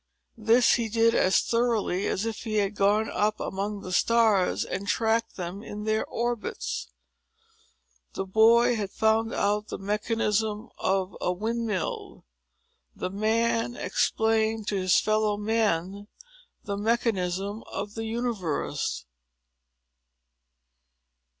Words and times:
This 0.39 0.73
he 0.73 0.89
did 0.89 1.13
as 1.13 1.41
thoroughly 1.41 2.07
as 2.07 2.25
if 2.25 2.37
he 2.37 2.55
had 2.55 2.73
gone 2.75 3.07
up 3.07 3.39
among 3.39 3.81
the 3.81 3.91
stars, 3.91 4.65
and 4.65 4.87
tracked 4.87 5.35
them 5.35 5.61
in 5.61 5.83
their 5.83 6.03
orbits. 6.07 6.87
The 8.13 8.25
boy 8.25 8.75
had 8.77 8.89
found 8.89 9.31
out 9.31 9.67
the 9.67 9.77
mechanism 9.77 10.69
of 10.79 11.15
a 11.21 11.31
windmill; 11.31 12.25
the 12.95 13.11
man 13.11 13.75
explained 13.75 14.67
to 14.69 14.75
his 14.75 14.99
fellow 14.99 15.37
men 15.37 16.07
the 16.63 16.77
mechanism 16.77 17.61
of 17.71 17.93
the 17.93 18.05
universe. 18.05 19.05